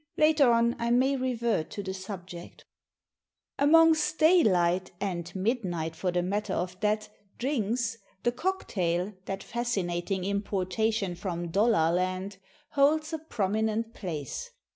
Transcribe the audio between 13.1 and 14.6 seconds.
a prominent place.